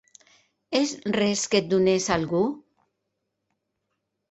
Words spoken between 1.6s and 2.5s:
et donés algú?